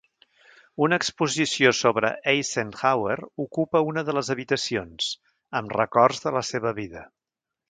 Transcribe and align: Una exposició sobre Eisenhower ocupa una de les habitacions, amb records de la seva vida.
Una 0.85 0.97
exposició 1.01 1.73
sobre 1.79 2.09
Eisenhower 2.33 3.19
ocupa 3.45 3.83
una 3.91 4.05
de 4.11 4.17
les 4.19 4.33
habitacions, 4.37 5.11
amb 5.61 5.77
records 5.83 6.25
de 6.29 6.35
la 6.39 6.47
seva 6.55 6.75
vida. 6.85 7.07